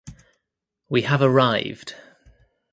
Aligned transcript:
We 0.89 1.03
have 1.03 1.21
arrived! 1.21 1.93